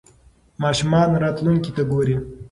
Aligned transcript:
ماشومان 0.63 1.09
راتلونکې 1.23 1.71
ته 1.75 1.83
ګوري. 1.91 2.17